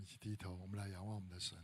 [0.00, 1.58] 一起低头，我们来仰望我们的神。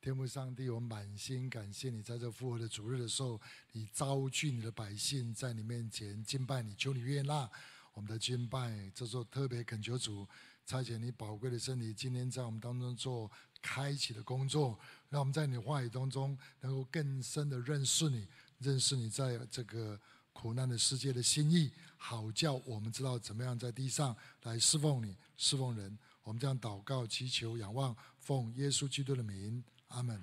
[0.00, 7.48] 天父上帝，我满心感谢你，在这复活的主日的时候，你招聚你的百姓在你面前敬拜你，求你悦纳
[7.94, 8.90] 我们的敬拜。
[8.94, 10.26] 这时候特别恳求主
[10.66, 13.30] 差遣你宝贵的身体，今天在我们当中做
[13.62, 14.76] 开启的工作，
[15.08, 18.26] 让我们在你话语当中能够更深的认识你，
[18.58, 20.00] 认识你在这个
[20.32, 25.96] 苦难的世界的心意，好叫我们知道怎么样在地上来侍奉你，侍奉人。
[26.22, 29.62] 我们这样祷告、祈求、仰望，奉耶稣基督的名。
[29.88, 30.22] 阿门。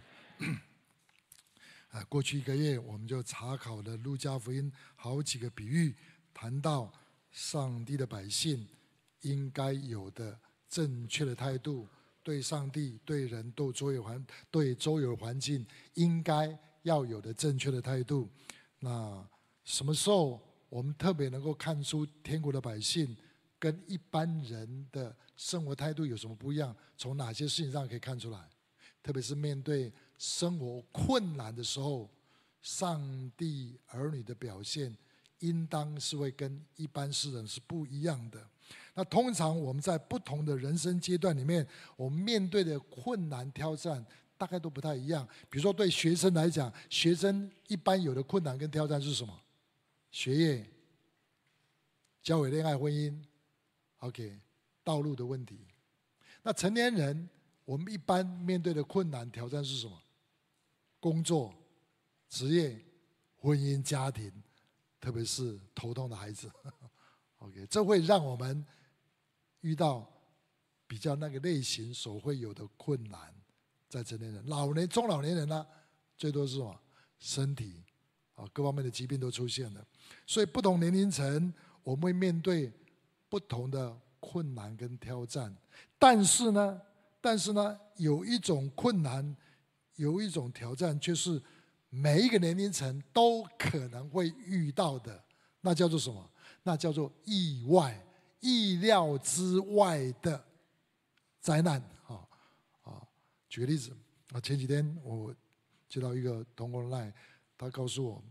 [1.89, 5.95] 啊，过去一个月，我们就查考了路加福音好几个比喻，
[6.33, 6.91] 谈到
[7.31, 8.67] 上帝的百姓
[9.21, 11.87] 应该有的正确的态度，
[12.23, 18.29] 对上帝、对人、对周围环、对周围环境应该要有的正确的态度。
[18.79, 19.27] 那
[19.63, 23.17] 什么时候我们特别能够看出天国的百姓
[23.59, 26.75] 跟一般人的生活态度有什么不一样？
[26.97, 28.39] 从哪些事情上可以看出来？
[29.03, 32.09] 特别是面对生活困难的时候，
[32.61, 34.95] 上帝儿女的表现，
[35.39, 38.45] 应当是会跟一般世人是不一样的。
[38.93, 44.05] 那通常我们在不同的人生阶段里面，我们面对的困难挑战
[44.37, 45.27] 大概都不太一样。
[45.49, 49.33] 比如说对学生来讲，学生一般有的困难跟挑战是什么？
[50.11, 50.69] 学业、
[52.21, 53.17] 交友、恋爱、婚姻
[53.99, 54.39] ，OK，
[54.83, 55.59] 道路的问题。
[56.41, 57.29] 那成年人。
[57.65, 59.95] 我们一般面对的困难挑战是什么？
[60.99, 61.53] 工作、
[62.27, 62.83] 职业、
[63.37, 64.33] 婚姻、家庭，
[64.99, 66.51] 特别是头痛的孩子。
[67.37, 68.65] OK，这会让我们
[69.61, 70.11] 遇到
[70.87, 73.31] 比较那个类型所会有的困难，
[73.87, 75.63] 在成年人、老年、中老年人呢、
[76.17, 76.75] 最多是什么？
[77.19, 77.83] 身体
[78.33, 79.85] 啊，各方面的疾病都出现了。
[80.25, 81.53] 所以不同年龄层，
[81.83, 82.73] 我们会面对
[83.29, 85.55] 不同的困难跟挑战。
[85.97, 86.81] 但是呢，
[87.21, 89.35] 但是呢，有一种困难，
[89.95, 91.41] 有一种挑战，却是
[91.89, 95.23] 每一个年龄层都可能会遇到的，
[95.61, 96.29] 那叫做什么？
[96.63, 98.05] 那叫做意外、
[98.39, 100.43] 意料之外的
[101.39, 101.81] 灾难。
[102.07, 102.27] 啊
[102.83, 103.07] 啊！
[103.47, 103.95] 举个例子，
[104.31, 105.33] 啊，前几天我
[105.87, 107.13] 接到一个同工来
[107.57, 108.23] 他告诉我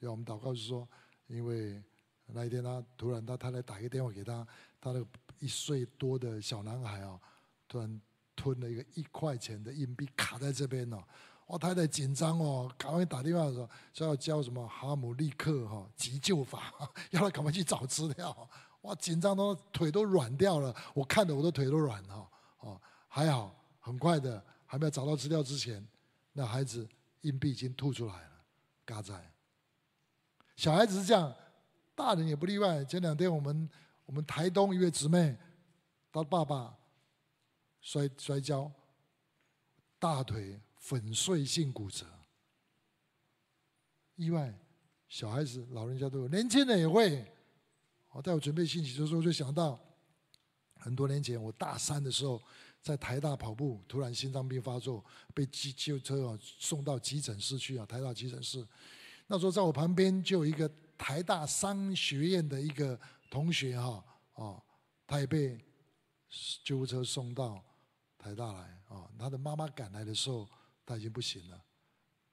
[0.00, 0.88] 要我们祷告，就说，
[1.26, 1.82] 因为
[2.26, 4.46] 那一天他突然他太太打一个电话给他，
[4.80, 5.06] 他那个
[5.38, 7.20] 一岁多的小男孩啊，
[7.68, 8.00] 突然。
[8.38, 11.02] 吞了一个一块钱的硬币卡在这边呢，
[11.46, 16.70] 我太太紧张哦，赶快打电话说说要教什么哈姆立克哈急救法，
[17.12, 18.50] 要他赶快去找资料。
[18.82, 22.28] 哇，紧张到腿都软掉了，我看的我的腿都软了。
[22.58, 22.78] 哦，
[23.08, 25.82] 还好，很快的，还没有找到资料之前，
[26.34, 26.86] 那孩子
[27.22, 28.44] 硬币已经吐出来了，
[28.84, 29.32] 嘎在。
[30.56, 31.34] 小孩子是这样，
[31.96, 32.84] 大人也不例外。
[32.84, 33.68] 前两天我们
[34.04, 35.36] 我们台东一位姊妹，
[36.12, 36.72] 她爸爸。
[37.78, 38.68] 摔摔跤，
[40.00, 42.04] 大腿粉碎性骨折，
[44.16, 44.52] 意外，
[45.08, 47.24] 小孩子、老人家都有，年轻人也会。
[48.10, 49.78] 我在我准备信息的时候，就想到
[50.80, 52.42] 很多年前，我大三的时候
[52.82, 58.66] 在台大跑步，突然心脏病发作，被急救车啊送到急诊室去啊，台大急诊室。
[59.28, 60.68] 那时候在我旁边就有一个
[60.98, 62.98] 台大商学院的一个
[63.30, 64.62] 同学哈，哦，
[65.06, 65.58] 他也被
[66.64, 67.62] 救护车送到。
[68.18, 69.08] 台大来啊！
[69.16, 70.48] 他的妈妈赶来的时候，
[70.84, 71.64] 他已经不行了，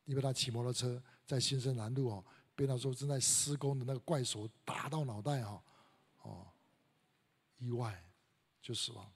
[0.05, 2.25] 因为他骑摩托车在新生南路哦，
[2.55, 5.63] 被那时候正在施工的那个怪手打到脑袋哈，
[6.23, 6.47] 哦，
[7.59, 8.03] 意外
[8.59, 9.07] 就死亡。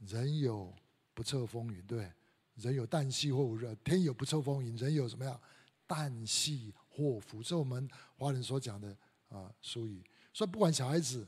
[0.00, 0.70] 人有
[1.14, 2.12] 不测风云，对，
[2.56, 5.40] 人有旦夕祸福，天有不测风云，人有什么样？
[5.88, 8.96] 旦夕祸福，这是我们华人所讲的
[9.28, 10.04] 啊俗语。
[10.32, 11.26] 所以不管小孩子，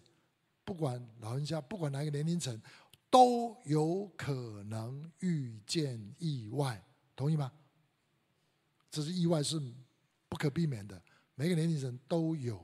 [0.65, 2.61] 不管老人家，不管哪个年龄层。
[3.11, 7.53] 都有可能遇见意外，同意吗？
[8.91, 9.63] 这是意外，是
[10.29, 11.01] 不可避免的。
[11.37, 12.57] 每个年龄层都有，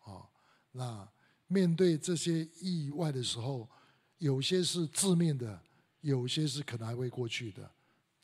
[0.00, 0.28] 啊，
[0.72, 1.08] 那
[1.46, 3.70] 面对这些意外的时候，
[4.18, 5.62] 有些是致命的，
[6.00, 7.70] 有些是可能还会过去的。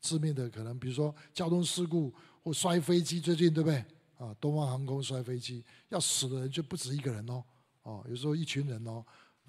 [0.00, 2.12] 致命的可能，比如说交通事故
[2.42, 3.84] 或摔飞机，最近对不对？
[4.16, 7.44] 啊，东方航空摔飞机，要死的人就不止一个人哦，
[7.82, 9.04] 哦，有时候一群人哦。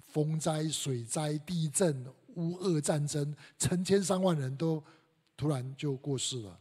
[0.08, 4.82] 风灾、水灾、地震、乌俄战争，成千上万人都
[5.36, 6.58] 突然就过世了。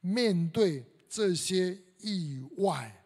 [0.00, 3.04] 面对这些意外，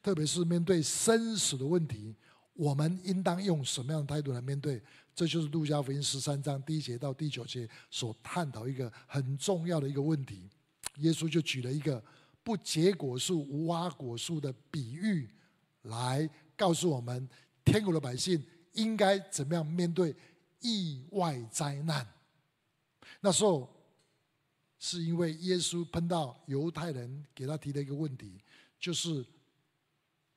[0.00, 2.14] 特别是面对生死的问题，
[2.54, 4.80] 我们应当用什么样的态度来面对？
[5.14, 10.48] 这就是路加福音十三章第一节到第九节所探讨一个很重要的一个问题。
[10.98, 12.02] 耶稣就举了一个
[12.46, 15.28] 不结果树、无花果树的比喻，
[15.82, 17.28] 来告诉我们
[17.64, 18.40] 天国的百姓。
[18.74, 20.14] 应该怎么样面对
[20.60, 22.06] 意外灾难？
[23.20, 23.68] 那时候
[24.78, 28.38] 是因为耶稣碰到犹太人给他提的一个问题，
[28.78, 29.26] 就是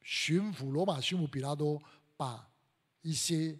[0.01, 1.79] 巡抚罗马巡抚比拉多
[2.15, 2.49] 把
[3.01, 3.55] 一些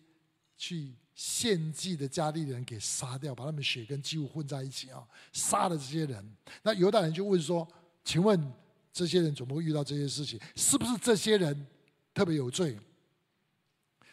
[0.57, 6.37] 去献祭的加利利人给杀掉，把他们血跟祭物混在一起啊，杀了这些人。
[6.63, 7.67] 那犹太人就问说
[8.03, 8.53] ：“请问
[8.91, 10.39] 这些人怎么会遇到这些事情？
[10.55, 11.67] 是不是这些人
[12.13, 12.77] 特别有罪？”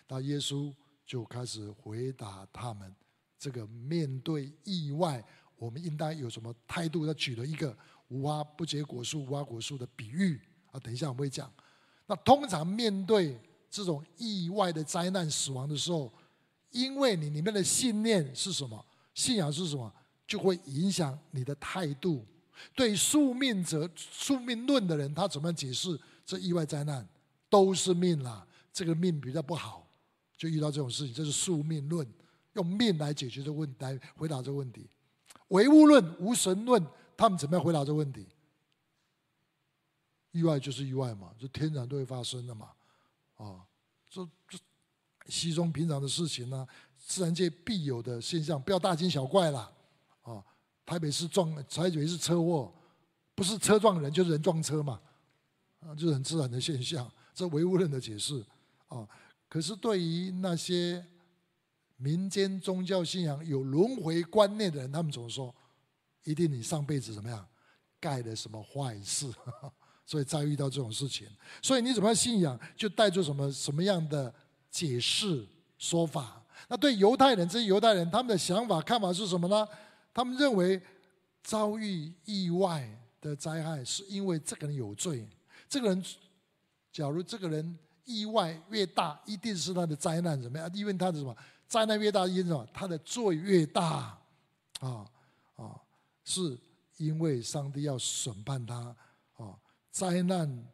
[0.08, 0.72] 那耶稣
[1.04, 2.94] 就开始回答他们
[3.38, 5.24] ：“这个面对意外，
[5.56, 7.76] 我们应当有什么态度？”他举了一个
[8.08, 10.40] 无花不结果树、无花果树的比喻
[10.70, 10.78] 啊。
[10.78, 11.52] 等一下我会讲。
[12.06, 16.12] 那通常面对这种意外的灾难、死亡的时候，
[16.70, 19.92] 因为你里面的信念是什么，信仰是什么，
[20.24, 22.24] 就会影响你的态度。
[22.74, 27.06] 对宿命者、宿命论的人，他怎么解释这意外灾难？
[27.48, 29.86] 都是命啦，这个命比较不好，
[30.36, 31.14] 就遇到这种事情。
[31.14, 32.06] 这是宿命论，
[32.54, 34.88] 用命来解决这问，来回答这个问题。
[35.48, 36.84] 唯物论、无神论，
[37.16, 38.26] 他们怎么样回答这个问题？
[40.32, 42.70] 意外就是意外嘛，就天然都会发生的嘛，
[43.36, 43.64] 啊，
[44.08, 44.58] 这这。
[45.28, 46.64] 稀松平常的事情呢，
[46.96, 49.75] 自然界必有的现象，不要大惊小怪了。
[50.86, 52.72] 台北市撞，台北市车祸，
[53.34, 54.98] 不是车撞人就是人撞车嘛，
[55.80, 57.10] 啊，就是很自然的现象。
[57.34, 58.42] 这唯物论的解释
[58.86, 59.06] 啊，
[59.48, 61.04] 可是对于那些
[61.96, 65.54] 民间宗教信仰有轮回观念的人，他们怎么说？
[66.24, 67.46] 一定你上辈子怎么样，
[68.00, 69.30] 干了什么坏事，
[70.06, 71.28] 所以再遇到这种事情。
[71.60, 74.32] 所以你怎么样信仰，就带着什么什么样的。
[74.68, 75.48] 解释
[75.78, 79.66] 说法，那对犹太人，这些犹太人他们的想法看法是什么呢？
[80.16, 80.80] 他们认为
[81.42, 82.88] 遭遇意外
[83.20, 85.28] 的灾害是因为这个人有罪。
[85.68, 86.02] 这个人，
[86.90, 90.70] 假如这个人意外越大，一定是他的灾难怎么样？
[90.72, 91.36] 因为他的什么
[91.68, 92.66] 灾难越大，因为什么？
[92.72, 94.18] 他的罪越大
[94.80, 95.06] 啊
[95.56, 95.78] 啊！
[96.24, 96.58] 是
[96.96, 98.96] 因为上帝要审判他
[99.34, 99.54] 啊，
[99.90, 100.66] 灾难。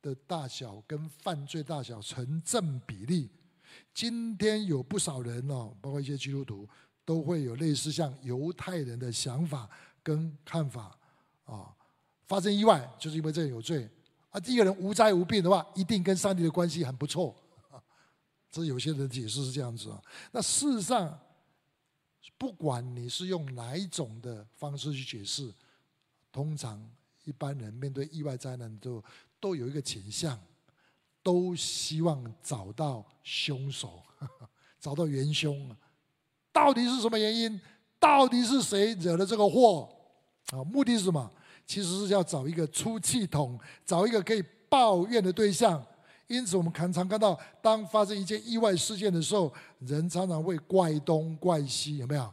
[0.00, 3.30] 的大小跟犯罪大小成正比例。
[3.94, 6.68] 今天有不少人哦，包括一些基督徒，
[7.04, 9.68] 都会有类似像犹太人的想法
[10.02, 10.98] 跟看法
[11.44, 11.74] 啊。
[12.26, 13.88] 发生意外就是因为这个有罪
[14.30, 14.40] 啊。
[14.46, 17.34] 一个人无灾无病的话，一定跟上帝的关系很不错。
[18.50, 20.02] 这有些人解释是这样子啊。
[20.32, 21.18] 那事实上，
[22.38, 25.52] 不管你是用哪一种的方式去解释，
[26.30, 26.84] 通常
[27.24, 29.02] 一般人面对意外灾难都。
[29.40, 30.40] 都有一个倾向，
[31.22, 34.02] 都希望找到凶手，
[34.80, 35.76] 找到元凶，
[36.54, 37.60] 到底是什么原因？
[37.98, 39.86] 到底是谁惹了这个祸？
[40.52, 41.30] 啊，目的是什么？
[41.66, 45.84] 其实是要找一个出气筒，找一个可以抱怨的对象。
[46.28, 52.32] 因此，我们常常看到，当发生一件意外事件的时候，人常常会怪东怪西，有没有？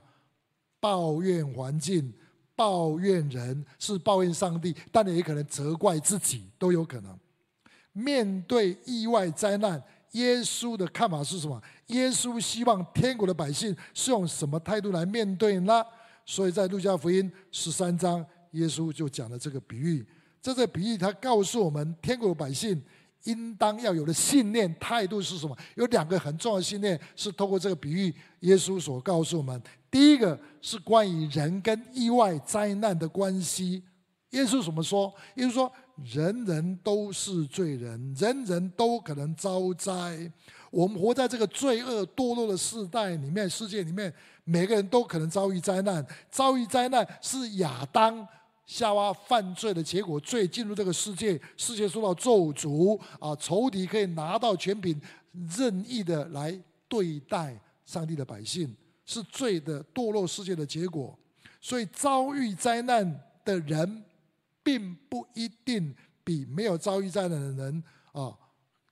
[0.79, 2.13] 抱怨环境。
[2.53, 7.17] 抱怨人是抱怨上帝，但也可能责怪自己，都有可能。
[7.91, 9.81] 面对意外灾难，
[10.11, 11.61] 耶稣的看法是什么？
[11.87, 15.83] 耶稣希望天国的百姓是用什么态度来面对呢？
[16.25, 20.05] 所以在路加福音十三章，耶稣就讲了这个比喻。
[20.41, 22.81] 这个比喻，他告诉我们，天国的百姓
[23.23, 25.55] 应当要有的信念态度是什么？
[25.75, 29.61] 有两个很重要的信念，是透过这个比喻，耶稣所告诉我们。
[29.89, 33.83] 第一个是关于人跟意外灾难的关系。
[34.31, 35.13] 耶稣怎么说？
[35.35, 35.71] 耶稣说
[36.03, 40.31] ：“人人都是罪人，人人都可能遭灾。
[40.69, 46.05] 我们活在这个罪恶堕落的世代里面，世界里面，每个人都可能遭遇灾难。
[46.29, 48.27] 遭遇灾难是亚当
[48.65, 54.99] 夏娃犯罪的结果，罪进入这个世界，世界受到咒诅啊，仇敌可以拿到权柄，
[55.57, 61.17] 任意的来对待上帝的百姓。”是罪的堕落世界的结果，
[61.59, 64.03] 所以遭遇灾难的人，
[64.63, 68.37] 并不一定比没有遭遇灾难的人啊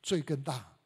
[0.01, 0.77] 罪更大。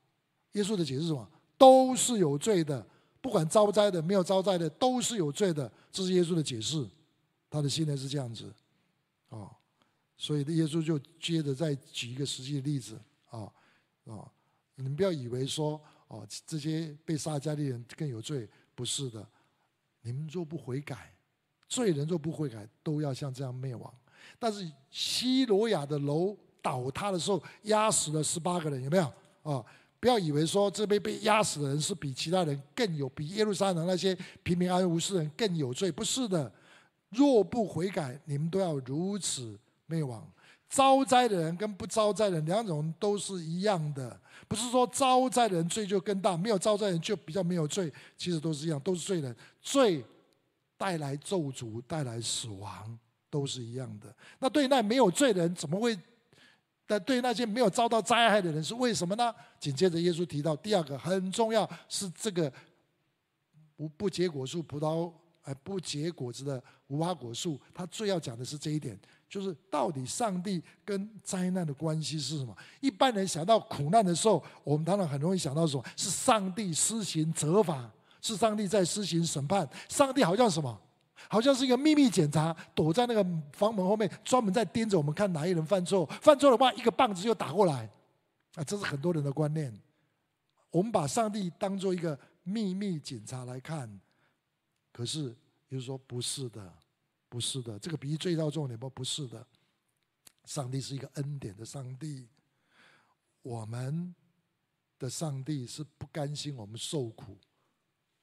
[0.54, 1.30] 耶稣的解释是什么？
[1.58, 2.86] 都是有罪的，
[3.22, 5.72] 不管遭灾的、没有遭灾的，都是有罪的。
[5.92, 6.88] 这是耶稣的解释，
[7.50, 8.54] 他的信念是这样子
[9.30, 9.50] 啊。
[10.18, 13.00] 所以耶稣就接着再举一个实际的例子
[13.30, 13.52] 啊
[14.06, 14.32] 啊，
[14.76, 18.50] 你们不要以为说哦，这些被杀加利利人更有罪。
[18.76, 19.28] 不是的，
[20.02, 21.14] 你们若不悔改，
[21.70, 23.94] 罪人若不悔改，都要像这样灭亡。
[24.40, 29.04] 但是西罗亚的楼倒塌的时候，压死了十八个人，有没有？
[29.44, 29.64] 啊，
[30.00, 35.92] 不要以为说这边被压死的人是比其他人更有，比耶路撒冷那些平平安安无事人更有罪。
[35.92, 36.52] 不是的，
[37.10, 40.26] 若不悔改，你们都要如此灭亡。
[40.70, 49.36] 遭灾的人跟不遭灾的人两种都是一样的，不是说遭灾的人罪就更大，没有遭灾人就比较没有罪，其实都是一样，都是罪人。
[49.62, 50.04] 罪
[50.76, 52.98] 带来咒诅、带来死亡，
[53.34, 54.16] 都是一样的。
[54.38, 55.98] 那对那没有罪的人，怎么会？
[56.86, 59.34] 但对那些没有遭到灾害的人，是为什么呢？
[59.60, 62.52] 紧接着，耶稣提到第二个很重要，是这个
[63.76, 65.12] 不不结果树葡萄，
[65.44, 67.60] 呃，不结果子的无花果树。
[67.74, 69.00] 他最要讲的是这一点，
[69.30, 72.56] 就是到底上帝跟灾难的关系是什么？
[72.82, 75.84] 一般人想到苦难的时候，我们当然很容易想到什么？
[75.96, 77.90] 是上帝施行责罚，
[78.22, 79.68] 是上帝在施行审判。
[79.88, 80.80] 上帝好像什么？
[81.30, 86.06] 好像是一个秘密检查，躲在那个房门后面，专门在盯着我们看哪一人犯错。
[86.22, 87.90] 犯错的话，一个棒子就打过来。
[88.56, 89.74] 啊，这是很多人的观念。
[90.70, 94.00] 我们把上帝当做一个秘密检查来看，
[94.92, 95.36] 可是，
[95.70, 96.74] 就是说不是的，
[97.30, 97.80] 不是的。
[97.80, 99.46] 这个比喻最大重点不不是的。
[100.46, 102.28] 上帝是一个恩典的上帝，
[103.42, 104.14] 我们
[105.00, 107.38] 的上帝是不甘心我们受苦，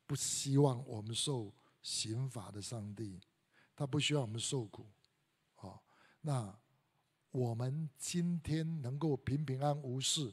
[0.06, 1.52] 不希望我们受。
[1.82, 3.18] 刑罚的上帝，
[3.74, 4.86] 他不需要我们受苦，
[5.54, 5.82] 好，
[6.20, 6.54] 那
[7.30, 10.32] 我们今天能够平平安无事，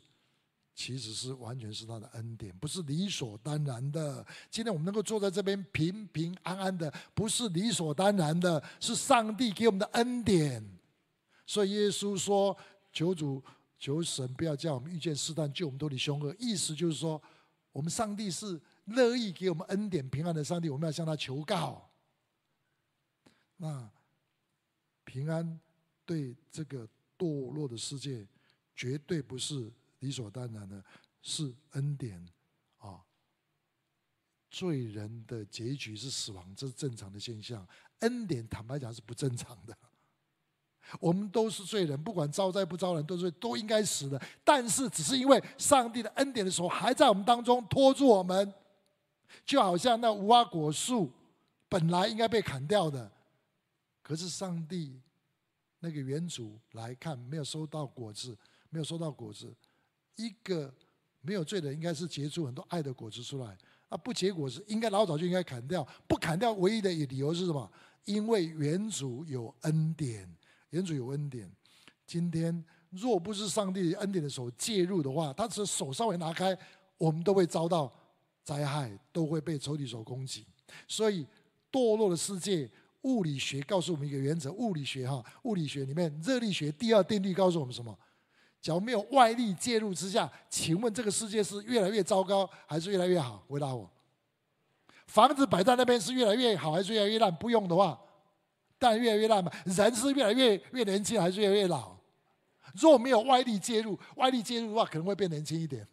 [0.76, 4.26] 其实是完全是他的恩典，不是理所当然的。
[4.50, 10.78] 今天我们能够坐在这边平平安安的，不是理所当然的，是上帝给我们的恩典。
[11.46, 12.58] 所以耶稣说
[12.92, 13.42] ：“求主，
[13.80, 17.22] 求神不要叫我们遇见试探，救我们脱离凶恶。”意思就是说，
[17.72, 18.62] 我们上帝是。
[18.88, 21.90] 乐意给我们恩典平安的上帝，我们要向他求告。
[23.58, 23.90] 那
[25.04, 25.60] 平安
[26.06, 28.26] 对这个堕落的世界，
[28.76, 30.84] 绝对不是理所当然的，
[31.22, 32.24] 是恩典
[32.78, 33.04] 啊！
[34.50, 37.68] 罪人的结局是死亡，这是正常的现象。
[38.00, 39.76] 恩典坦白讲是不正常的。
[41.00, 44.22] 我们都是罪人，不管招灾不招人，都是都应该死的。
[44.44, 48.54] 但是只是因为上帝的恩典的时候还在我们当中托住我们。
[49.46, 51.12] 就好像那无花果树
[51.70, 53.12] 本来应该被砍掉的，
[54.02, 55.00] 可是上帝
[55.80, 58.38] 那个园主来看，没有收到果子，
[58.70, 59.54] 没有收到果子。
[60.16, 60.74] 一个
[61.22, 63.58] 没有罪的，应该是结出很多爱的果子出来。
[63.90, 65.88] 啊，不结果子，应该老早就应该砍掉。
[66.08, 67.72] 不砍掉，唯一的理由是什么？
[68.06, 70.30] 因为园主有恩典，
[70.72, 71.52] 园主有恩典。
[72.06, 76.58] 今天若不是上帝恩典的手介入的话，他只手稍微拿开，
[76.98, 77.94] 我们都会遭到。
[78.48, 80.46] 灾害都会被仇敌所攻击，
[80.88, 81.28] 所以
[81.70, 82.70] 堕落的世界，
[83.02, 87.94] 物理学告诉我们一个原则：物理学哈，物理学里面热力学第二定律告诉我们什么？
[88.62, 93.44] 假如没有外力介入之下，请问这个世界是越来越糟糕还是越来越好？
[93.50, 93.92] 回答我。
[95.08, 97.30] 房子摆在那边是越来越好还是越来越烂？
[97.36, 98.00] 不用的话，
[98.80, 99.52] 当然越来越烂嘛。
[99.66, 101.98] 人是越来越越年轻还是越来越老？
[102.76, 105.86] 若没有外力介入，外力介入的话，可能会变年轻一点。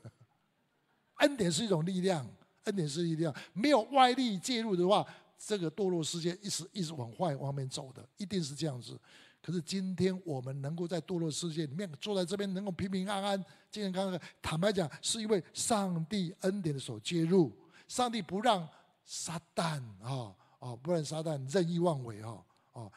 [1.19, 2.25] 恩典是一种力量。
[2.65, 5.07] 恩典是一定要，没有外力介入的话，
[5.39, 8.99] 这个堕落世界一直一直往坏方面走的，一定是这样子。
[9.43, 13.39] 可是今天我们能够在堕落世界里面坐在这边，能够平平安安、
[13.71, 17.53] 健健康康，坦白讲，是因为上帝恩典的手介入，
[17.87, 18.67] 上帝不让
[19.05, 22.43] 撒旦啊啊，不让撒旦任意妄为啊
[22.73, 22.91] 啊。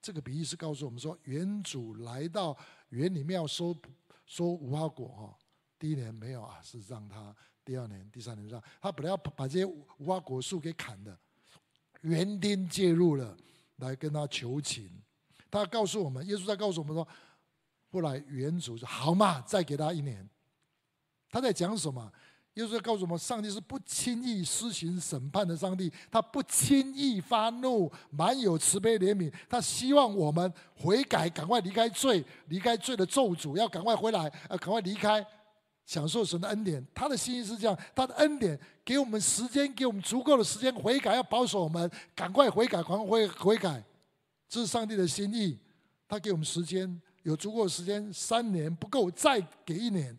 [0.00, 2.56] 这个比喻是告诉我们说，原主来到
[2.88, 3.72] 园里面要收
[4.26, 5.38] 收无花果哈，
[5.78, 7.32] 第一年没有啊，是让他。
[7.64, 11.16] 第二年、第三年上，他本来要把这些无花果树给砍的，
[12.00, 13.36] 园丁介入了，
[13.76, 14.90] 来跟他求情。
[15.50, 17.06] 他告诉我们，耶稣在告诉我们说，
[17.90, 20.28] 后来园主说：“好嘛，再给他一年。”
[21.30, 22.10] 他在讲什么？
[22.54, 29.32] 耶稣在告诉我们，上帝是不轻易施行审判的上帝，他不轻易发怒，满有慈悲怜悯。
[29.48, 35.24] 他希望我们悔改，赶快离开罪，离开罪的咒诅，要赶快回来，呃，赶快离开。
[35.84, 43.84] 享受神的恩典，他的心意是这样，他的恩典给我们时间，给我们足够的时间悔改，要保守我们，赶快悔改，赶快悔悔改，
[44.48, 45.58] 这是上帝的心意。
[46.08, 50.16] 他给我们时间，有足够的时间，三年不够，再给一年，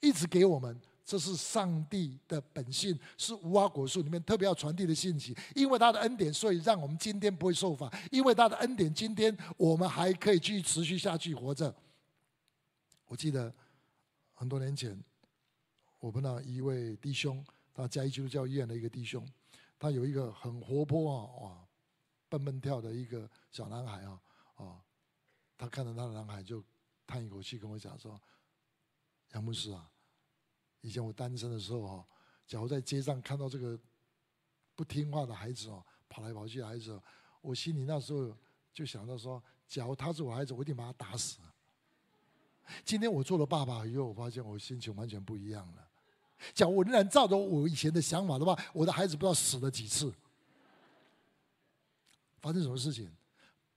[0.00, 5.36] 一直给我们，这是上帝的本性，是无花果树里面特别要传递的信息。
[5.54, 11.74] 因为他的恩典，所以让我们今天不会受罚；因为他的恩典，今天我们还可以继续持续下去活着。
[13.06, 13.52] 我记得。
[14.38, 14.96] 很多年前，
[15.98, 19.28] 我们那一位弟兄，他嘉义基督教医院的一个弟兄，
[19.80, 21.68] 他有一个很活泼啊，哇，
[22.28, 24.22] 蹦蹦跳的一个小男孩啊，
[24.54, 24.80] 啊，
[25.56, 26.62] 他看到他的男孩就
[27.04, 28.16] 叹一口气跟我讲说
[29.34, 29.90] ：“杨牧师啊，
[30.82, 32.08] 以前我单身的时候哈，
[32.46, 33.76] 假如在街上看到这个
[34.76, 37.02] 不听话的孩子哦，跑来跑去的孩子，
[37.40, 38.32] 我心里那时候
[38.72, 41.40] 就想到说，假如他是我孩子，我一定把他打死。”
[42.84, 45.88] 今天我做了爸爸以后，我发现我心情完全不一样了。
[46.54, 50.12] 讲我仍然照着我以前的想法的话，我的孩子不知道死了几次。
[52.40, 53.10] 发生什么事情？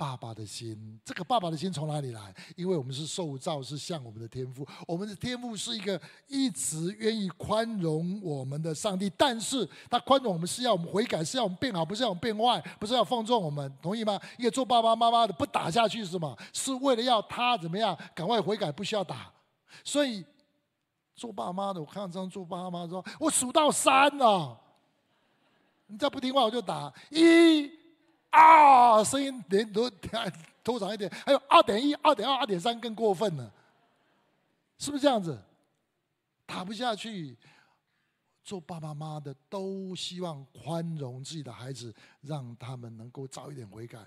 [0.01, 2.33] 爸爸的心，这个爸爸的心从哪里来？
[2.55, 4.67] 因为我们是受造，是像我们的天赋。
[4.87, 14.19] 我们的天赋是一个一直愿意宽容我们的上帝，但是他宽容我们是要我们悔改，是要我们变好，不是要我们变坏，不是要放纵我们，同意吗？
[14.39, 16.35] 一个做爸爸妈妈的不打下去是什么？
[16.51, 17.95] 是为了要他怎么样？
[18.15, 19.31] 赶快悔改，不需要打。
[19.83, 20.25] 所以
[21.13, 24.59] 做爸妈的，我看到这样做爸妈说：“我数到三了，
[25.85, 27.79] 你再不听话我就打一。”
[28.31, 29.89] 啊，声音连都
[30.63, 33.51] 拖长一点，还有二点一、二点二、二点三更过分了，
[34.77, 35.37] 是不是这样子？
[36.45, 37.37] 打不下去，
[38.43, 43.99] 做爸爸妈妈的都希望宽容自己的孩子，让他们能够早一点悔改，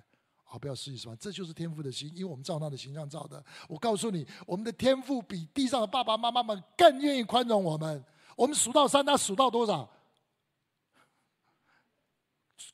[0.44, 1.16] 好，不要失去什么？
[1.16, 3.42] 这就是天父的心，因为我们照他的形象造的。
[3.68, 8.04] 我告诉你，我们的天赋比地上的爸爸妈妈们更愿意宽容我们。
[8.36, 9.88] 我们数到三，他数到多少？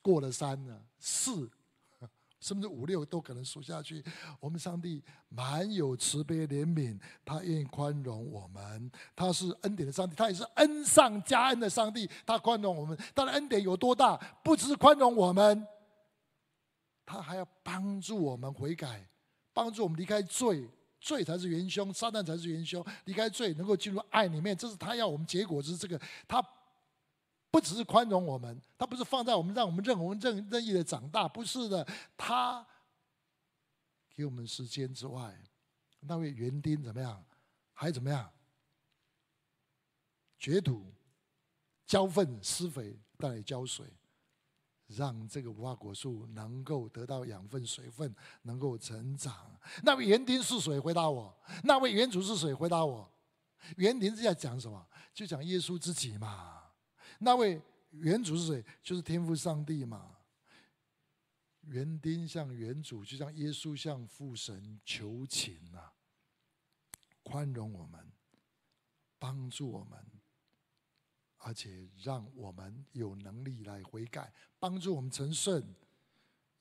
[0.02, 1.50] 过了三了，四，
[2.40, 4.02] 甚至五六都可能数下去。
[4.38, 8.90] 我们上帝满有慈悲怜悯，他愿意宽容我们。
[9.14, 12.08] 他是恩典的上帝，他也是恩上加恩的上帝。
[12.24, 14.16] 他宽容我们，他的恩典有多大？
[14.42, 15.66] 不只是宽容我们，
[17.04, 19.06] 他还要帮助我们悔改，
[19.52, 20.66] 帮助我们离开罪。
[20.98, 22.84] 罪才是元凶，撒旦才是元凶。
[23.04, 26.42] 离开罪，能够进入爱里面，这是他要我们结果是这个他。
[27.60, 31.86] 只是宽容我们，他不是放在我们让我们任我们任任意的长大，不是的，
[32.16, 32.66] 他
[34.14, 35.36] 给我们时间之外，
[36.00, 37.24] 那位园丁怎么样？
[37.72, 38.30] 还怎么样？
[40.38, 40.92] 掘土、
[41.86, 43.86] 浇粪、施肥，带来浇水，
[44.86, 49.58] 让这个无花果树能够得到养分、水分，能够成长。
[49.82, 50.78] 那位园丁是谁？
[50.78, 51.34] 回答我。
[51.64, 52.52] 那位园主是谁？
[52.52, 53.10] 回答我。
[53.76, 54.86] 园丁是在讲什么？
[55.12, 56.59] 就讲耶稣自己嘛。
[57.22, 57.60] 那位
[57.90, 58.64] 园主是谁？
[58.82, 60.16] 就是天父上帝嘛。
[61.66, 65.92] 园丁向园主，就像耶稣向父神求情啊，
[67.22, 68.00] 宽容我们，
[69.18, 69.98] 帮助我们，
[71.36, 75.62] 而且让我们有能力来悔改，帮助我们成圣。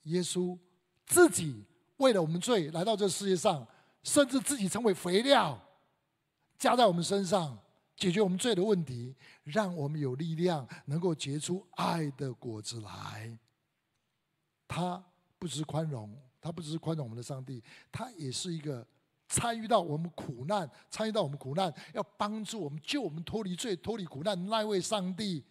[0.02, 0.56] 耶稣
[1.06, 1.64] 自己
[1.96, 3.66] 为了我们罪来到这世界上，
[4.02, 5.60] 甚至自己成为肥料，
[6.58, 7.58] 加在我们身上。
[8.00, 13.38] 解决我们罪的问题，让我们有力量能够结出爱的果子来。
[14.66, 15.04] 他
[15.38, 18.86] 不只是宽容，他不只是宽容我们的上帝，他也是一个
[19.28, 25.44] 参与到我们苦难、参与到我们苦难，要帮助我们、救我们脱离罪、脱离苦难的那位上帝。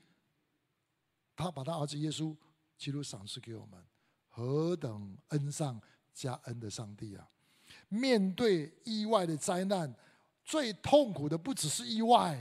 [1.36, 2.36] 他把他儿子耶稣
[2.80, 3.80] 基督赏赐给我们，
[4.28, 5.80] 何等恩上
[6.16, 7.30] 加恩的上帝啊！
[7.90, 9.94] 面对意外的灾难。
[10.50, 12.36] 最痛苦的不只是意外，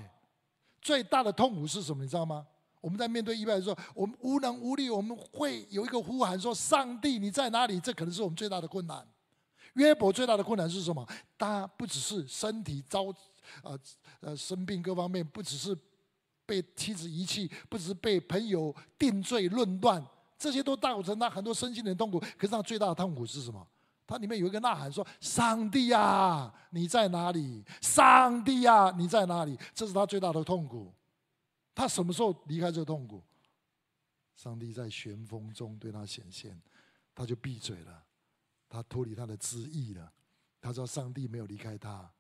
[0.81, 2.03] 最大的痛苦是什么？
[2.03, 2.47] 你知道吗？
[2.81, 9.07] 我们在面对意外的时候，我们无能无力，我们会有一个呼喊说：“上帝，你在哪里？”这可能是我们最大的困难。
[9.75, 11.07] 约伯最大的困难是什么？
[11.37, 13.15] 他不只是身体遭
[13.63, 13.79] 呃
[14.21, 15.77] 呃生病，各方面不只是
[16.47, 20.03] 被妻子遗弃，不只是被朋友定罪论断，
[20.39, 22.19] 这些都造成他很多身心的痛苦。
[22.39, 23.69] 可是他最大的痛苦是什么？
[24.09, 27.63] 它里面有一个呐喊说：“上帝呀，你在哪里？
[27.83, 30.91] 上帝呀，你在哪里？”这是他最大的痛苦。
[31.75, 33.23] 他什么时候离开这个痛苦？
[34.35, 36.59] 上帝在旋风中对他显现，
[37.15, 38.03] 他就闭嘴了，
[38.67, 40.11] 他脱离他的旨意了。
[40.59, 42.11] 他知道上帝没有离开他，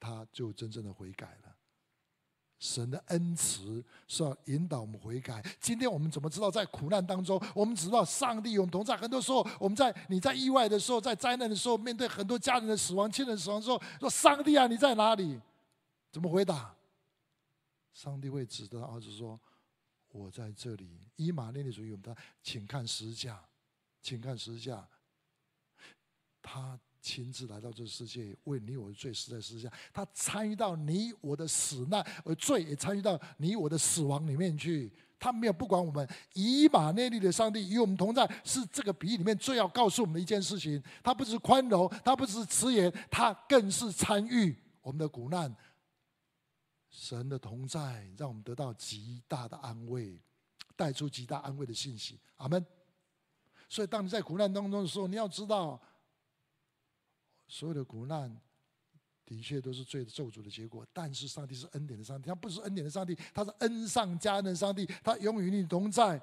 [0.00, 1.55] 他就真正的悔改了。
[2.58, 5.44] 神的恩慈是要引导我们悔改。
[5.60, 8.96] 今天我们怎么知道在苦难当中，我们知道上帝与我们同在。
[8.96, 15.38] 很多时候，我们在你在意外的时候，在灾难的时候，面对很多家人的死亡、亲人死亡的时候，说：“上帝啊，你在哪里？”
[16.10, 16.74] 怎么回答？
[17.92, 19.38] 上帝会指着儿子说
[20.08, 23.42] ：“我在这里。”以马内利主义，我们他，请看十架，
[24.00, 24.88] 请看十架，
[26.40, 26.78] 他。
[27.06, 29.72] 亲自来到这个世界，为你我的罪死在十字架。
[29.92, 34.92] 他参与到你我的死难，而罪也参与到你我的死亡里面去。
[35.16, 36.04] 他没有不管我们。
[36.34, 40.82] 以马内利的上帝与我们同在，是这个比喻里面最要告诉我们的一件事情。
[41.00, 45.54] 他不只是宽容，他不只是慈颜，他更是参与我们的苦难。
[46.90, 50.20] 神的同在，让我们得到极大的安慰，
[50.74, 52.18] 带出极大安慰的信息。
[52.38, 52.66] 阿门。
[53.68, 55.80] 所以，当你在苦难当中的时候，你要知道。
[57.48, 58.34] 所有的苦难，
[59.24, 60.86] 的确都是罪的咒诅的结果。
[60.92, 66.20] 但是上帝是恩典的上帝，他不是恩典的上帝，他是恩上加恩的上帝，他永远与你同在。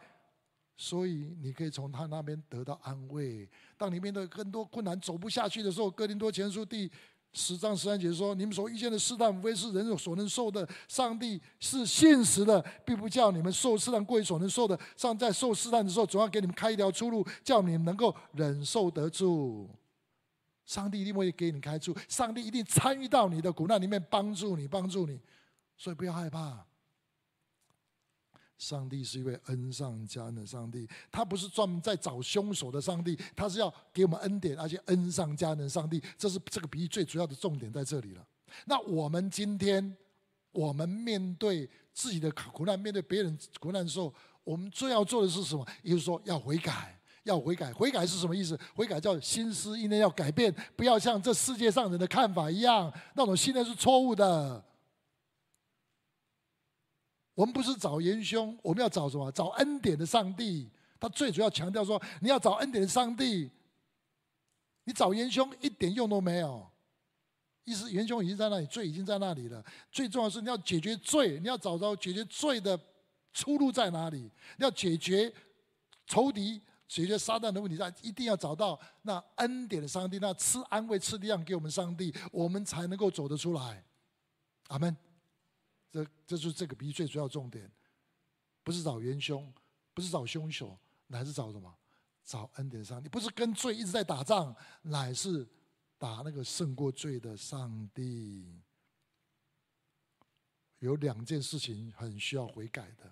[0.76, 3.48] 所以你可以从他那边得到安慰。
[3.78, 6.92] 当你面对更多困难走不下去的时候，哥林多前书第
[7.34, 10.68] 十章十三节说：“你们所遇见的试探，无非是人所能受的。
[10.88, 14.78] 上帝是信实的，并不叫你们受试探过于所能受的。
[14.98, 19.70] 上帝在受试探的时候，总要给你们开一条出路，叫你们能够忍受得住。
[20.66, 25.20] 上帝一定会给你开出，上帝一定参与到你的苦难里面，帮助你，帮助你。
[25.78, 26.66] 所以不要害怕。”
[28.56, 36.02] 上帝是一位恩上加恩的上帝，他不是专门在找凶手的上帝，他是要给我们恩典，而且恩上加恩的上帝。
[36.18, 38.26] 这是这个比喻最主要的重点在这里了。
[38.66, 39.98] 那我们今天，
[40.52, 44.14] 我们面对自己的苦难，面对别人苦难的时候，
[44.46, 45.68] 我们最要做的是什么？
[45.82, 47.74] 也就是说，要悔改，要悔改。
[47.74, 48.60] 悔改是什么意思？
[48.76, 54.64] 悔改叫心思意念要改变，不要像这世界上人的看法一样，那种信念是错误的。
[57.34, 59.32] 我们不是找元凶，我们要找什么？
[59.32, 60.70] 找恩典的上帝。
[61.00, 63.50] 他最主要强调说，你要找恩典的上帝。
[64.86, 66.66] 你找元凶一点用都没有。
[67.64, 69.64] 意思元凶已经在那里，罪已经在那里了。
[69.92, 72.78] 最重要是你要解决罪，你要找到解决罪的
[73.34, 74.20] 出路在哪里？
[74.20, 75.34] 你要解决
[76.06, 76.62] 仇敌、
[76.94, 83.84] 解决撒旦的问题，在一定要找到那恩典的上帝，那赐安慰、赐力量给我们上帝，我们才能够走得出来。
[84.68, 84.96] 阿门。
[85.92, 87.72] 这这是这个比最主要重点，
[88.62, 89.52] 不是找元凶，
[89.92, 90.78] 不是找凶手，
[91.08, 91.76] 乃是找什么？
[92.24, 93.10] 找恩典上帝。
[93.10, 95.48] 不是跟罪一直在打仗，乃是
[95.98, 98.62] 打那个胜过罪的上帝。
[100.78, 103.12] 有两件事情很需要悔改的，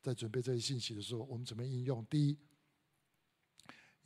[0.00, 2.02] 在准备这些信息的时候，我们怎么应用？
[2.06, 2.38] 第一，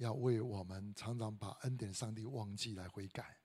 [0.04, 3.36] 要为我们常常把恩典上帝忘记来悔改，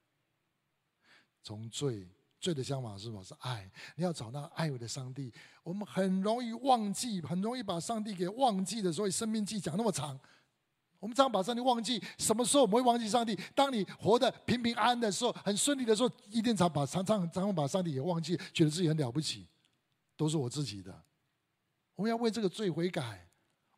[1.42, 2.08] 从罪。
[2.42, 3.22] 罪的相反是什么？
[3.22, 3.70] 是爱。
[3.98, 5.30] 你要找那爱我的上帝。
[5.62, 8.94] 我们很容易忘记，很容易把上帝给忘记的。
[8.94, 10.18] 所以生命记讲那么长，
[11.00, 12.02] 我们常常把上帝忘记。
[12.18, 13.38] 什么时候我们会忘记上帝？
[13.54, 19.46] 当你活得平平安安的时候，很顺利的时候，一定常把常常常常把上帝给忘记，觉得自己很了不起，
[20.16, 21.04] 都是我自己的。
[21.96, 23.29] 我们要为这个罪悔改。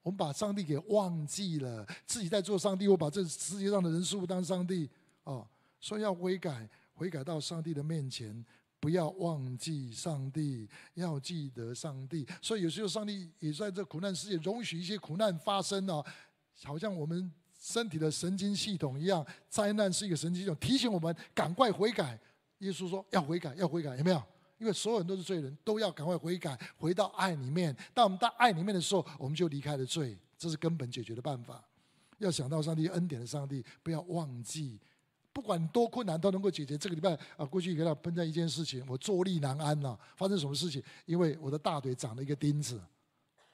[0.04, 4.90] 我们把上帝给忘记了，自己在做上帝，我把这世界上的人事物当上帝
[5.24, 5.48] 哦，
[5.80, 6.70] 所以要悔改。
[6.94, 8.46] 悔改到上帝的面前，
[8.80, 12.28] 不要忘记上帝，要记得上帝。
[12.40, 16.06] 所以有时候上帝也在这苦难世界容许一些苦难发生哦，
[16.64, 22.20] 好像我们身体的神经系统一样，灾难是一个神经系统，提醒我们赶快悔改。
[22.60, 24.24] 耶稣说要悔改，要悔改，有没有？
[24.62, 27.76] 因为所有人都是罪人，都要赶快悔改，回到爱里面。
[27.96, 31.64] 当我们到爱里面的时候，我们就离开了罪，这是根本解决的办法。
[32.20, 34.80] 要想到上帝恩典的上帝，不要忘记。
[35.34, 36.78] 不管多困难都能够解决。
[36.78, 39.98] 这个礼拜啊，过去给他碰到一件事情，我坐立难安呐。
[40.16, 40.84] 发生什么事情？
[41.08, 42.80] 因为我的大腿长了一个钉子。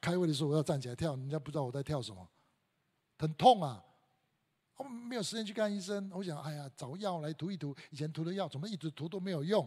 [0.01, 2.27] 开会的时候我要站起来跳，人家不知道我在跳什么，
[3.17, 3.81] 很痛啊。
[4.75, 7.73] 我没有时间去看医生，我想，哎呀，找药来涂一涂。
[7.91, 9.65] 以前涂的药怎么一直涂都没有用？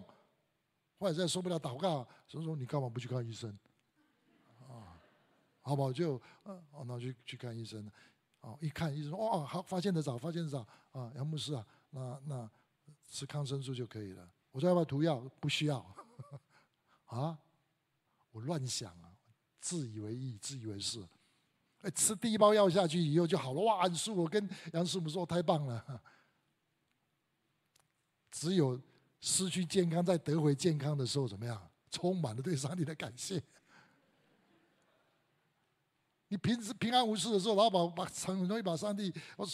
[1.00, 3.50] 或者再受不了祷告，所以说你干嘛不去看医生？
[4.68, 5.00] 啊，
[5.62, 7.90] 好不好就嗯，那就去看医生。
[8.42, 10.58] 哦，一看医生说，哦，好，发现得早，发现得早
[10.92, 11.66] 啊，杨牧师啊。
[11.88, 12.50] 那那
[13.08, 14.28] 吃抗生素就可以了。
[14.50, 15.18] 我说要不要涂药？
[15.40, 15.78] 不需要。
[17.06, 17.38] 啊，
[18.30, 19.10] 我乱想啊，
[19.58, 21.02] 自以为意，自以为是。
[21.80, 23.60] 哎，吃第一包药下去以后就好了。
[23.62, 24.24] 哇，很舒服。
[24.24, 26.02] 我跟杨师傅说太棒了。
[28.30, 28.80] 只有
[29.20, 31.70] 失去健康，在得回健康的时候，怎么样？
[31.90, 33.42] 充满了对上帝的感谢。
[36.28, 39.44] 你平时平安无事的时候，然后把把很容易把上帝我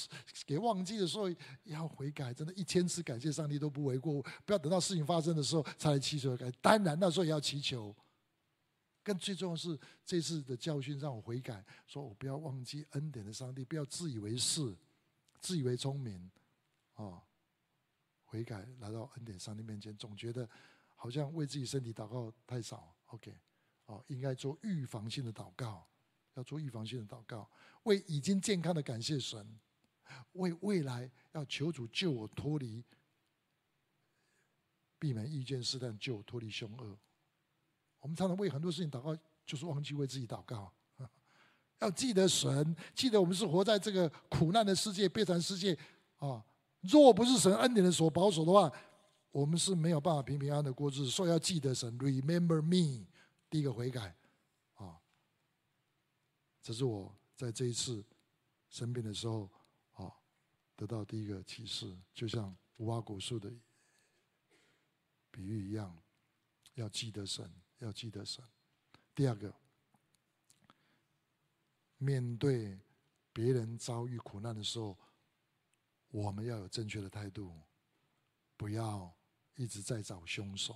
[0.44, 1.24] 给忘记的时候，
[1.64, 4.22] 要悔改，真的，一千次感谢上帝都不为过。
[4.44, 6.50] 不要等到事情发生的时候才来祈求改。
[6.60, 7.96] 当然那时候也要祈求。
[9.02, 14.76] 更最重要的是这次的教训让我悔改，说我不要忘记恩典的上帝，不要自以为是、
[15.40, 16.30] 自以为聪明，
[16.94, 17.22] 啊，
[18.36, 20.46] 悔改来到恩典上帝面前，总觉得
[20.94, 22.94] 好像为自己身体祷告太少。
[23.06, 23.34] OK，
[23.86, 25.86] 哦，应该做预防性的祷告。
[26.34, 27.50] 要做预防性的祷告，
[27.84, 29.58] 为已经健康的感谢神，
[30.32, 32.84] 为未来要求主救我脱离，
[34.98, 36.98] 避免遇见试探，救我脱离凶恶。
[38.00, 40.70] 我们常常为很多事情祷告，就是忘记为自己祷告。
[41.80, 45.74] 要记得神，记得我们是活在这个苦难的世界、悲惨世界
[46.18, 46.44] 啊！
[46.88, 48.72] 若不是神恩典的所保守的话，
[49.30, 51.10] 我们是没有办法平平安安的过日子。
[51.10, 53.06] 所以要记得神，Remember me，
[53.50, 54.14] 第一个悔改。
[54.74, 55.00] 啊
[56.62, 58.04] 这是我在这一次
[58.68, 59.48] 生病的时候
[59.92, 60.12] 啊，
[60.74, 63.52] 得到第一个启示，就像无花果树的
[65.30, 65.96] 比喻一样，
[66.74, 68.44] 要记得神，要记得神。
[69.14, 69.54] 第二个，
[71.98, 72.78] 面对
[73.32, 74.98] 别人遭遇苦难的时候，
[76.10, 77.62] 我们要有正确的态度。
[78.56, 79.14] 不要
[79.54, 80.74] 一直在找凶手，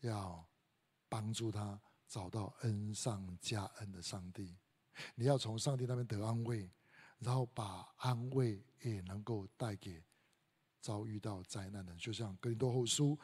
[0.00, 0.44] 要
[1.08, 4.56] 帮助他找到恩上加恩的上帝。
[5.14, 6.68] 你要从上帝那边得安慰，
[7.20, 10.04] 然后把安慰也能够带给
[10.80, 11.98] 遭遇到灾难的人。
[11.98, 13.16] 就像哥林多后书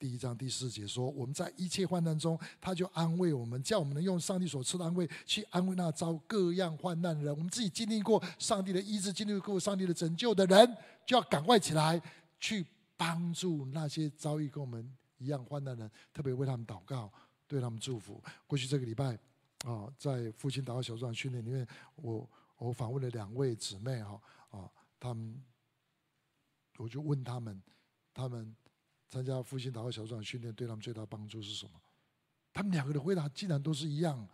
[0.00, 7.30] 第一章第四节说：“我们在一切患难中，他就安慰我们，叫我们能用上帝所赐的安慰去安慰那遭各样患难的人。
[7.36, 12.00] 我们自己经历过上帝的医治，经历过上帝的拯救的人，就要赶快起来
[12.40, 17.12] 去帮助那些遭遇跟我们一样患难的人，特别为他们祷告，
[17.46, 18.22] 对他们祝福。
[18.46, 19.18] 过去这个礼拜。”
[19.66, 24.64] 啊，在复兴祷告小组长训练里面，我我访问了两位姊妹哈啊，
[24.98, 25.38] 他们
[26.78, 27.62] 我就问他们，
[28.14, 28.56] 他们
[29.10, 31.72] 参加复兴祷告小组长训练对他们最大帮助是什么？
[32.52, 34.26] 他们两个的回答竟然都是一样。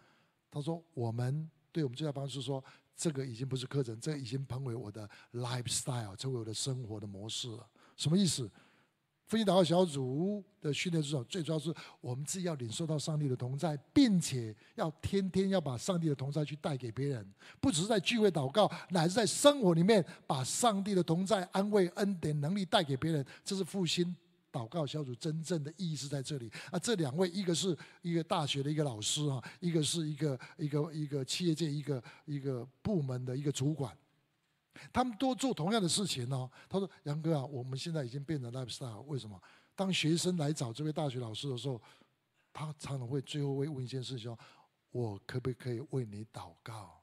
[0.51, 2.62] 他说：“我们对我们最大帮助是说，
[2.95, 7.67] 这个已经不是课程，这已经成为我的 lifestyle，成为我的生活的模式了。
[7.97, 8.51] 什么意思？”
[9.27, 23.27] 复兴祷告小组的训练之中，最主要是我们自己要领受到上帝的同在，并且要天天要把上帝的同在去带给别人，不只是在聚会祷告，乃是在生活里面把上帝的同在、安慰、恩典、能力带给别人。
[23.45, 24.15] 这是复兴
[24.57, 26.51] 祷告小组真正的意义是在这里。
[26.71, 33.95] 啊，这两位，一个是一个大学的一个老师啊，一个是一个一个一个企业界一个一个部门的一个主管。
[34.92, 36.51] 他们都做同样的事情哦。
[36.69, 39.38] 他说：“杨哥啊，我们现在已经变成 lifestyle，为什么？
[39.75, 41.81] 当学生来找这位大学老师的时候，
[42.53, 44.38] 他常常会最后会问一件事情：说
[44.90, 47.01] 我可不可以为你祷告？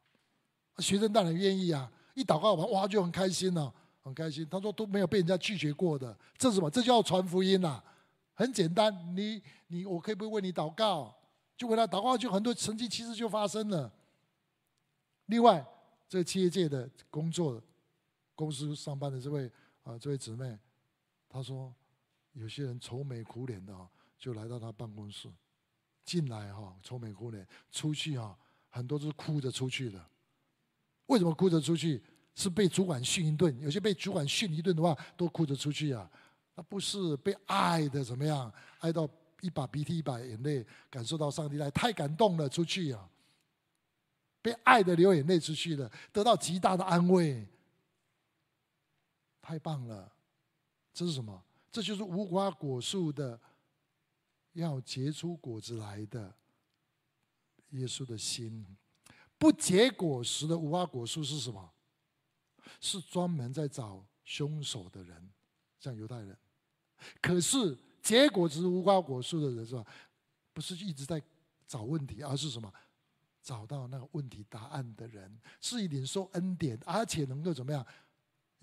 [0.79, 1.91] 学生当然愿意啊！
[2.15, 4.47] 一祷告完，哇，就很开心了，很开心。
[4.49, 6.69] 他说都没有被人家拒绝过的，这是什么？
[6.69, 7.81] 这叫传福音呐！
[8.35, 11.15] 很简单，你你我可以不为你祷告？
[11.57, 13.91] 就为他祷告，就很多神迹其实就发生了。
[15.25, 15.65] 另外。”
[16.09, 17.59] 这个企业界的工作
[18.35, 20.55] 公司上班的这位啊，这位姊妹，
[21.27, 21.73] 她说，
[22.33, 23.89] 有些人愁眉苦脸的啊，
[24.19, 25.27] 就来到他办公室，
[26.05, 28.37] 进来哈愁眉苦脸，出去啊
[28.69, 30.05] 很多都是哭着出去的。
[31.07, 32.03] 为什么哭着出去？
[32.35, 36.09] 是被主管训一顿，有些被主管训一顿的话，都哭着出去啊。
[36.55, 38.51] 那不是被爱的怎么样？
[38.79, 39.09] 爱到
[39.41, 43.09] 一把鼻涕一把眼泪，感受到上帝来，太感动了，出去啊。
[44.41, 47.47] 被爱的流眼泪出去了，得到极大的安慰，
[49.41, 50.11] 太棒了！
[50.93, 51.43] 这是什么？
[51.71, 53.39] 这就是无花果树的
[54.51, 56.31] 要结出果子来的
[57.69, 58.65] 耶稣的心。
[59.37, 61.72] 不结果实的无花果树是什么？
[62.79, 65.29] 是专门在找凶手的人，
[65.79, 66.37] 像犹太人。
[67.21, 69.85] 可是结果是无花果树的人是吧？
[70.53, 71.21] 不是一直在
[71.67, 72.71] 找问题，而是什么？
[73.41, 77.85] 找到那个问题答案的人，是以领受恩典，而且能够怎么样？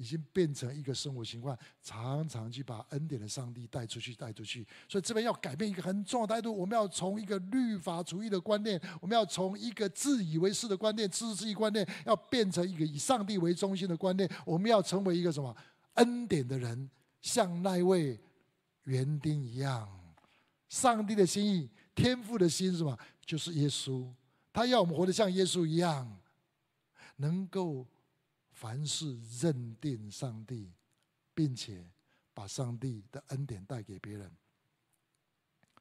[0.00, 4.66] 已经变成一个生活习惯，常常去把恩典的上帝带出去，带出去。
[4.88, 14.26] 所以这边要改变一个很重要的态度，我们要从一个律法主义的观念，我们要从一个自以为是的观念、自私自利观念，要变成一个以上帝为中心的观念。
[14.46, 15.54] 我们要成为一个什么
[15.96, 16.88] 恩典的人，
[17.20, 18.18] 像那位
[18.84, 19.86] 园丁一样。
[20.70, 22.98] 上帝的心意、天父的心是什么？
[23.26, 24.10] 就是耶稣。
[24.50, 26.18] 他要我们活得像耶稣一样，
[27.16, 27.86] 能够
[28.60, 30.70] 凡事认定上帝，
[31.34, 31.82] 并且
[32.34, 34.30] 把上帝的恩典带给别人，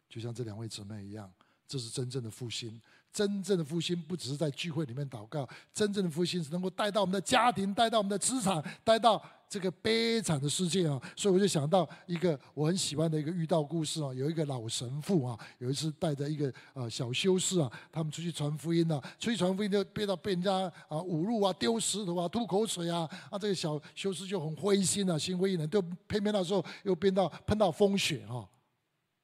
[0.07, 1.29] 就像这两位姊妹一样，
[1.67, 2.81] 这是真正的复兴。
[3.11, 11.01] 真正的复兴不只是在聚会里面祷告，真正的复兴是能够带到我们的家庭，带到我们的职场，带到这个悲惨的世界啊！
[11.15, 20.53] 所以我就想到一个我很喜欢的一个遇到故事啊，有一个老神父啊，有一次带着一个呃小修士啊，他们出去传福音呢，出去传福音就被到被人家
[20.87, 28.47] 啊侮辱啊、丢石头啊、吐口水啊，啊这个小修士就很灰心啊，心灰意冷，就偏偏那时候又变到碰到风雪哈，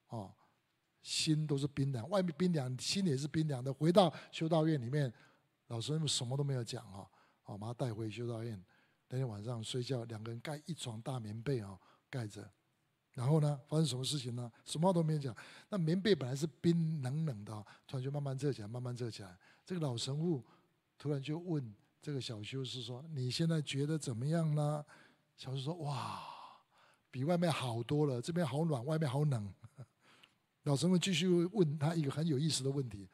[0.08, 0.32] 哦。
[1.02, 3.72] 心都是冰凉，外面冰凉，心也是冰凉的。
[3.72, 5.12] 回到修道院里面，
[5.68, 7.08] 老师们什么都没有讲哈，
[7.44, 8.60] 好把他带回修道院。
[9.08, 11.78] 那天晚上睡觉，两个人盖一床大棉被啊，
[12.10, 12.48] 盖着。
[13.12, 14.50] 然后呢，发生什么事情呢？
[14.64, 15.34] 什么话都没讲。
[15.70, 19.34] 那棉被本来是冰冷冷的，突然就慢慢热起来，慢慢热起来。
[19.64, 20.44] 这个老神父
[20.98, 24.84] 突然就问这个小修士说：“你现在觉得怎么样呢？”
[25.34, 26.20] 小修士说：“哇，
[27.10, 29.54] 比外面好多了，这边好暖，外面好冷。”
[30.64, 33.08] 老神父继续问他一个很有意思的问题：“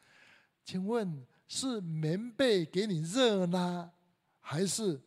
[0.65, 3.93] 请问是棉被给你热呢，
[4.41, 5.01] 还是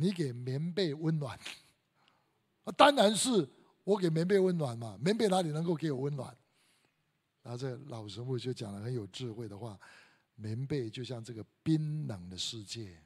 [0.00, 1.38] 你给棉被温暖？”
[2.64, 3.48] 啊，当然是
[3.84, 6.34] 我给棉被温暖嘛，棉被哪里能够给我温暖？
[7.42, 9.78] 然后这老神父就讲了很有智慧的话
[10.36, 13.02] ：“棉被就像这个冰冷的世界，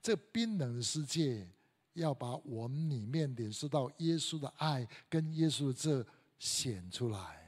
[0.00, 1.46] 这冰冷的世界
[1.92, 6.06] 要把我们里面领受到耶稣的爱跟耶稣的这
[6.38, 7.47] 显出来。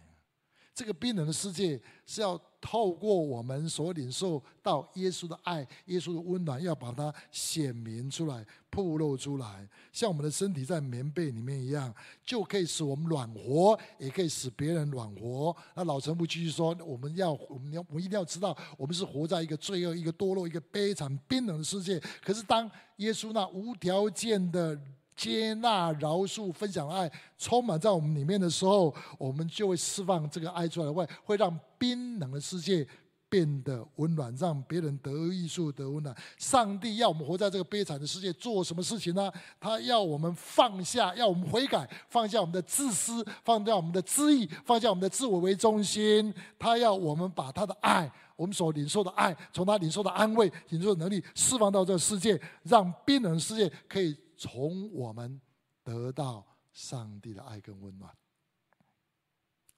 [0.74, 15.54] 这个冰冷的世界是要透过我们所领受到耶稣的爱、耶稣的温暖，要把它显明出来、暴露出来，像我们的身体在棉被里面一样，就可以使我们暖和，也可以使别人暖和。
[15.74, 22.00] 那老陈父继续说：“我们要，我们要，我们一定要知道，我们是活在一个罪恶、一个堕落、一个悲惨、冰冷的世界。
[22.22, 24.80] 可是当耶稣那无条件的……”
[25.20, 32.88] 接纳、饶恕、分享爱，充满在我们里面的时候，我们就会释放这个爱出来，会会让冰冷的世界
[33.28, 36.16] 变得温暖，让别人得益处、得温暖。
[36.38, 39.30] 上帝要我们活在这个悲惨的世界，做什么事情呢？
[39.60, 46.32] 他要我们放下，要我们悔改，放下我们的自私，放下我们的恣意，放下我们的自我为中心。
[46.58, 54.16] 他要我们把他的爱，我们所领受的爱，从他领受的安慰、领受的能力，释放到这个世界，让冰冷的世界可以。
[54.40, 55.38] 从我们
[55.82, 58.16] 得到上帝的爱跟温暖，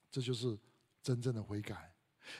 [0.09, 0.57] 这就是
[1.03, 1.93] 真正的悔改，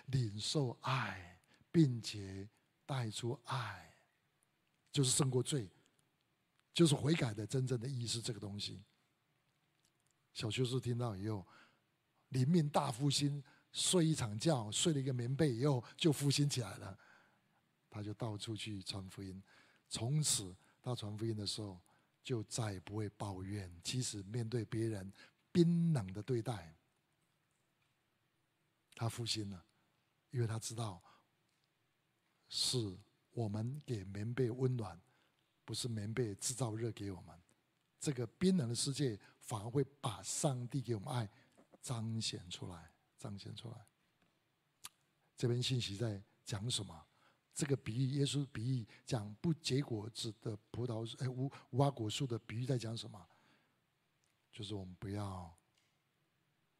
[0.07, 1.37] 领受爱，
[1.73, 2.49] 并且
[2.87, 3.93] 带出爱，
[4.93, 5.69] 就是胜过罪，
[6.73, 8.23] 就是悔改的真正的意思。
[8.23, 8.81] 这个东西，
[10.33, 11.45] 小修士听到以后，
[12.29, 16.97] 灵命大复兴，睡一场觉，睡了一个棉被以后，就复兴起来了。
[17.91, 19.43] 他就到处去传福音，
[19.89, 21.81] 从此他传福音的时候。
[22.23, 25.13] 就再也不会抱怨，即使面对别人
[25.51, 26.75] 冰冷的对待，
[28.95, 29.65] 他复兴了，
[30.31, 31.03] 因为他知道
[32.49, 32.99] 是
[33.33, 35.01] 我们给棉被温暖，
[35.65, 37.39] 不是棉被制造热给我们。
[37.99, 41.29] 这个冰冷的世界反而会把上帝给我们爱
[41.81, 43.87] 彰显出来，彰显出来。
[45.37, 47.07] 这篇信息在讲什么？
[47.55, 53.29] 这个比喻，耶稣比喻讲不结果子的葡萄树，哎，无无花果树的比喻在讲什么？
[54.51, 55.55] 就是我们不要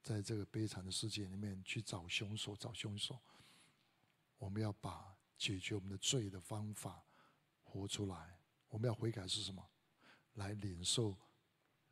[0.03, 3.21] 在这个悲惨的世界里面去找凶手，找凶手。
[4.39, 7.05] 我们要把解决我们的罪的方法
[7.63, 8.39] 活出来。
[8.69, 9.63] 我们要悔改是什么？
[10.35, 11.15] 来领受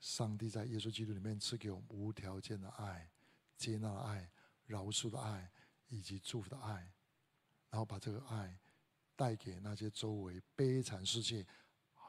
[0.00, 3.10] 上帝在耶稣基督里面赐给我们无条件的爱、
[3.58, 4.30] 接纳的爱、
[4.64, 5.52] 饶恕的爱
[5.88, 6.92] 以及祝福的爱，
[7.68, 8.58] 然后把这个爱。
[9.20, 11.46] 带给那些周围悲惨世界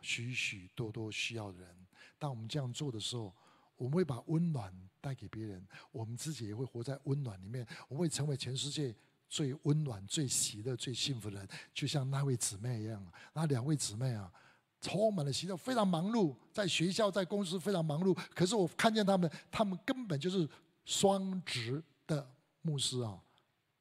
[0.01, 1.87] 许许多多需要的人。
[2.17, 3.35] 当我们这样做的时候，
[3.75, 7.67] 我们会把温暖带给别人，我们自己也会活在温暖里面。
[7.89, 8.95] 我们会成为全世界
[9.27, 13.05] 最温暖、最喜乐、最幸福的人，就像那位姊妹一样。
[13.33, 14.31] 那两位姊妹啊，
[14.79, 18.17] 充满了喜乐，非常忙碌，在学校、在公司非常忙碌。
[18.33, 20.47] 可是我看见他们，他们根本就是
[20.85, 22.25] 双职的
[22.61, 23.21] 牧师啊。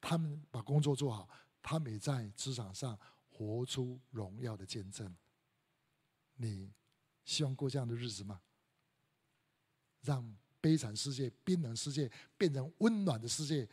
[0.01, 1.29] 他们把工作做好，
[1.61, 2.99] 他们也在职场上。
[3.47, 5.15] 活出荣耀的见证，
[6.35, 6.71] 你
[7.25, 8.39] 希望过这样的日子吗？
[10.01, 13.67] 让悲惨世界、冰冷世界变成温暖的世界，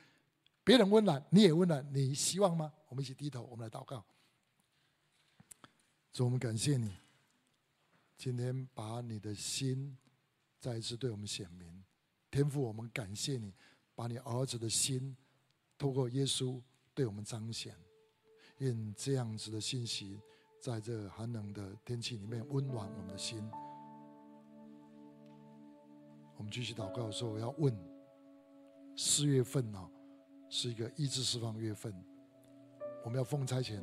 [0.65, 2.73] 别人温暖，你也温暖，你希望吗？
[2.89, 4.05] 我们一起低头，我们来祷告。
[6.13, 6.97] 主，我们感谢你，
[8.17, 9.97] 今天把你的心
[10.59, 11.85] 再一次对我们显明。
[12.31, 13.55] 天父，我们感谢你，
[13.95, 15.15] 把你儿子的心
[15.77, 16.61] 透过耶稣
[16.95, 17.77] 对我们彰显。
[18.59, 20.21] 愿这样子的信息，
[20.61, 23.49] 在这寒冷的天气里面温暖我们的心。
[26.37, 27.77] 我们继续祷告的时候，我要问：
[28.97, 29.91] 四月份呢，
[30.49, 31.93] 是一个医治释放月份，
[33.05, 33.81] 我们要奉差遣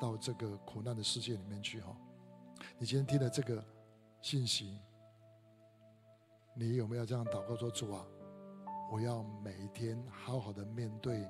[0.00, 1.96] 到这个苦难的世界里面去哈。
[2.78, 3.62] 你今天听了这个
[4.20, 4.78] 信息，
[6.54, 8.06] 你有没有这样祷告说：主啊，
[8.90, 11.28] 我要每一天好好的面对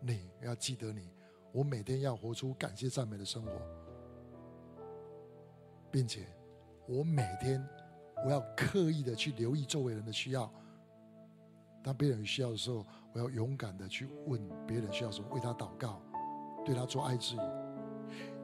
[0.00, 1.15] 你，要记得你。
[1.56, 3.50] 我每天要活出感谢赞美的生活，
[5.90, 6.26] 并且
[6.86, 7.66] 我每天
[8.26, 10.52] 我要刻意的去留意周围人的需要。
[11.82, 16.02] 当别人有需要的时候，我要勇敢的去问别人需要什么，为他祷告，
[16.62, 17.40] 对他做爱之语。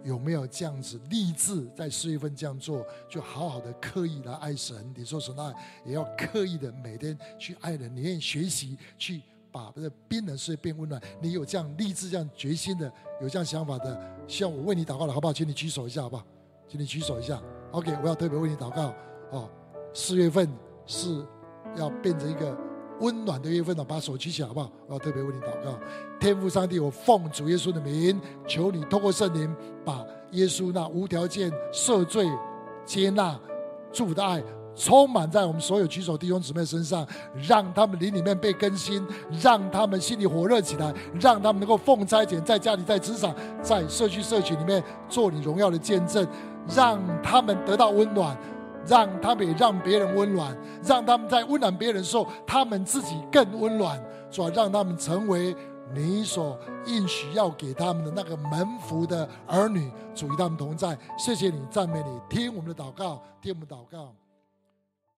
[0.05, 4.91] 有没有这样子立志在四月份这样做，就好好的刻意来爱神？
[4.97, 5.53] 你说神爱，
[5.85, 9.21] 也要刻意的每天去爱人，你愿意学习去。
[9.53, 15.33] 把这冰冷世界变温暖，你有这样立志、这样决心的，有这样想法的，希望我为你祷告了，好不好？
[15.33, 16.25] 请你举手一下，好不好？
[16.67, 17.41] 请你举手一下。
[17.71, 18.95] OK，我要特别为你祷告。
[19.31, 19.49] 哦，
[19.93, 20.49] 四月份
[20.87, 21.25] 是
[21.77, 22.57] 要变成一个
[23.01, 24.73] 温暖的月份了，把手举起来，好不好？
[24.87, 25.79] 我要特别为你祷告。
[26.19, 28.19] 天父上帝，我奉主耶稣的名，
[28.49, 29.55] 求你透过圣灵，
[29.85, 32.27] 把耶稣那无条件赦罪、
[32.87, 33.39] 接纳、
[33.93, 34.43] 祝福的爱。
[34.75, 39.07] 充满在我们所有举手弟兄姊妹身上，让他们灵里面被更新，
[39.41, 46.27] 让他们心里火热起来，让他们能够奉差遣，在家里、在职场、在社区、社群里面做你荣耀的见证，
[46.75, 48.37] 让他们得到温暖，
[48.87, 55.55] 让他们也让别人温暖，让他们在温暖别人的时候，他们自己更温暖，主啊，让他们成为
[55.95, 60.97] 你所应许要给他们的那个门福的儿女，主与他们同在。
[61.19, 64.15] 谢谢你，赞美你，听我们的祷告，听我们祷告。